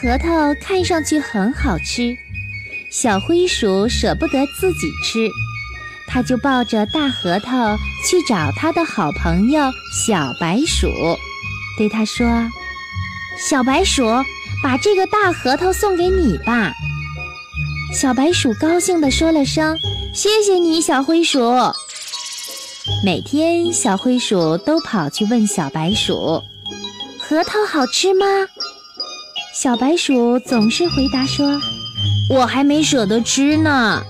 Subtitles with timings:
[0.00, 2.16] 核桃看上去很好吃，
[2.90, 5.28] 小灰鼠舍不得自己吃，
[6.08, 7.76] 它就抱着大核桃
[8.08, 9.70] 去找它的好朋友
[10.06, 10.88] 小白鼠，
[11.76, 12.26] 对它说
[13.46, 14.02] ：“小白鼠，
[14.62, 16.72] 把这个大核桃送给你吧。”
[17.92, 19.76] 小白鼠高兴地说了声
[20.14, 21.40] ：“谢谢你，小灰鼠。”
[23.04, 26.42] 每天，小灰鼠都跑去问小白鼠
[27.20, 28.24] ：“核桃好吃吗？”
[29.62, 31.60] 小白鼠总是回答说
[32.32, 34.02] ：“我还没舍得吃呢。”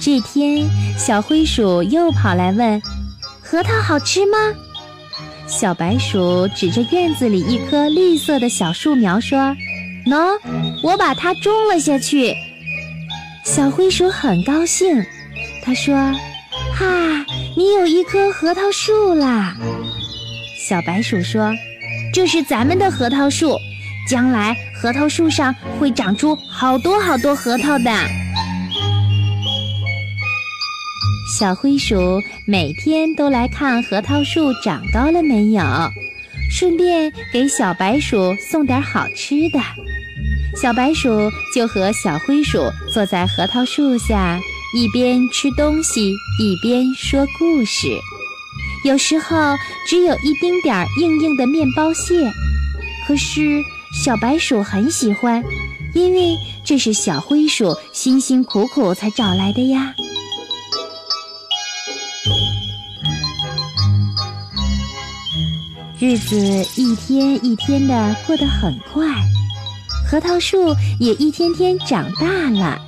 [0.00, 2.80] 这天，小灰鼠又跑来问
[3.44, 4.38] ：“核桃好吃吗？”
[5.46, 9.54] 小白鼠指着院子里一棵绿色的小树苗说
[10.08, 10.40] ：“喏，
[10.82, 12.34] 我把它种了下去。”
[13.44, 15.04] 小灰鼠很高兴，
[15.62, 15.94] 他说
[16.74, 17.26] ：“哈，
[17.58, 19.54] 你有一棵核桃树啦！”
[20.66, 21.52] 小白鼠说。
[22.12, 23.56] 这是咱们的核桃树，
[24.08, 27.90] 将来核桃树上会长出好多好多核桃的。
[31.38, 35.62] 小灰鼠每天都来看核桃树长高了没有，
[36.50, 39.60] 顺便给小白鼠送点好吃的。
[40.60, 42.58] 小白鼠就和小灰鼠
[42.92, 44.38] 坐在核桃树下，
[44.76, 47.86] 一边吃东西一边说故事。
[48.84, 49.54] 有时候
[49.86, 52.30] 只有一丁点儿硬硬的面包屑，
[53.06, 53.60] 可是
[54.04, 55.44] 小白鼠很喜欢，
[55.94, 59.94] 因为这是小灰鼠辛辛苦苦才找来的呀。
[65.98, 66.36] 日子
[66.76, 69.04] 一天一天的过得很快，
[70.08, 72.80] 核桃树也一天天长大了。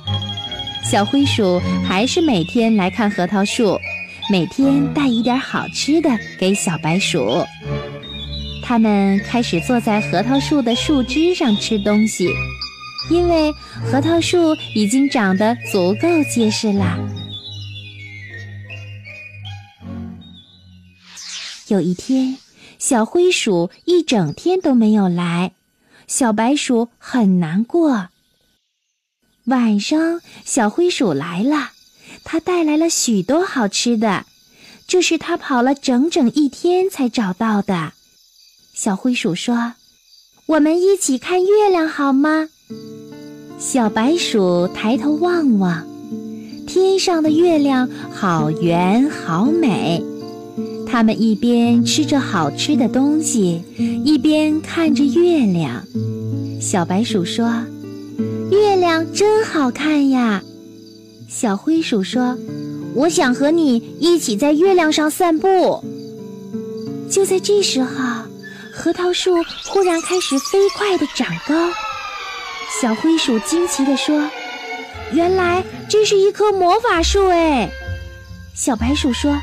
[0.83, 3.79] 小灰鼠还是每天来看核桃树。
[4.31, 7.45] 每天带一点好吃的给小白鼠。
[8.63, 12.29] 它们开始坐在核桃树的树枝上吃东西，
[13.11, 13.51] 因为
[13.85, 16.97] 核桃树已经长得足够结实啦。
[21.67, 22.37] 有一天，
[22.79, 25.51] 小灰鼠一整天都没有来，
[26.07, 28.09] 小白鼠很难过。
[29.45, 31.71] 晚上，小灰鼠来了。
[32.23, 34.25] 他带来了许多好吃的，
[34.87, 37.93] 这是他跑了整整一天才找到的。
[38.73, 39.73] 小灰鼠说
[40.47, 42.49] ：“我们一起看月亮好吗？”
[43.59, 45.87] 小白鼠抬头望望，
[46.67, 50.03] 天上的月亮好圆好美。
[50.87, 53.63] 他们一边吃着好吃的东西，
[54.05, 55.83] 一边看着月亮。
[56.61, 57.65] 小白鼠说
[58.51, 60.43] ：“月亮真好看呀。”
[61.35, 62.37] 小灰鼠说
[62.93, 65.83] ：“我想和你一起在月亮上散步。”
[67.09, 67.89] 就在这时候，
[68.71, 69.35] 核桃树
[69.65, 71.55] 忽然开始飞快地长高。
[72.79, 74.29] 小灰鼠惊奇地说
[75.11, 77.67] ：“原来这是一棵魔法树哎！”
[78.53, 79.35] 小白鼠说：“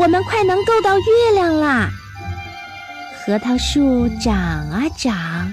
[0.00, 1.90] 我们快能够到月亮啦！”
[3.26, 5.52] 核桃树长啊长，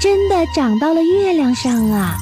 [0.00, 2.14] 真的长到了月亮上了。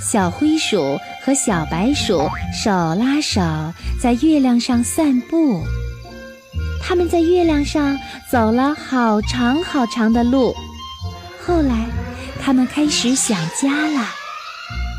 [0.00, 3.40] 小灰鼠和小白鼠手拉手
[4.00, 5.60] 在月亮上散步，
[6.80, 7.98] 他们在月亮上
[8.30, 10.54] 走了好长好长的路。
[11.44, 11.86] 后来，
[12.40, 14.06] 他们开始想家了。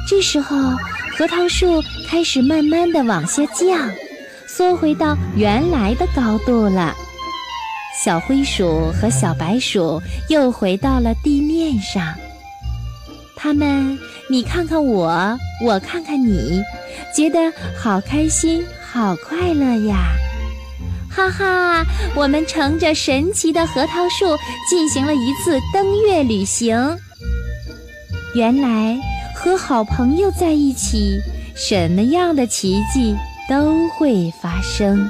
[0.07, 0.57] 这时候，
[1.17, 3.89] 核桃树开始慢慢的往下降，
[4.47, 6.93] 缩回到原来的高度了。
[8.03, 12.13] 小灰鼠和小白鼠又回到了地面上。
[13.41, 13.97] 他们，
[14.29, 16.61] 你看看我，我看看你，
[17.15, 17.39] 觉得
[17.77, 20.11] 好开心，好快乐呀！
[21.09, 24.37] 哈哈，我们乘着神奇的核桃树
[24.69, 26.77] 进行了一次登月旅行。
[28.35, 28.97] 原来
[29.33, 31.17] 和好朋友在一起，
[31.55, 33.15] 什么样的奇迹
[33.49, 35.09] 都会发生。